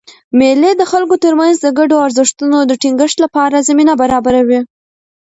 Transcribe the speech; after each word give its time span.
مېلې 0.39 0.71
د 0.77 0.83
خلکو 0.91 1.15
ترمنځ 1.23 1.55
د 1.61 1.67
ګډو 1.77 1.97
ارزښتونو 2.05 2.57
د 2.65 2.71
ټینګښت 2.81 3.17
له 3.23 3.27
پاره 3.35 3.59
زمینه 3.69 3.93
برابروي. 4.01 4.59